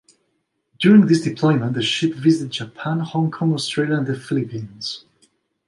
During 0.79 1.05
this 1.05 1.21
deployment 1.21 1.75
the 1.75 1.83
ship 1.83 2.15
visited 2.15 2.51
Japan, 2.51 3.01
Hong 3.01 3.29
Kong, 3.29 3.53
Australia 3.53 3.97
and 3.99 4.07
the 4.07 4.17
Philippines. 4.19 5.05